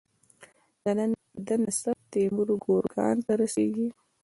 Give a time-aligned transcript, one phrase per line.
[0.83, 0.85] د
[1.47, 3.87] ده نسب تیمور ګورکان ته رسیږي.